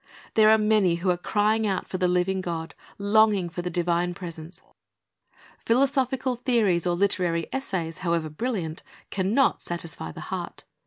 [0.33, 4.15] "'There are many who are crying out for the living God, longing for the divine
[4.15, 4.63] presence.
[5.59, 10.63] Philosophical theories or literary essays, however brilliant, can not satisfy the heart.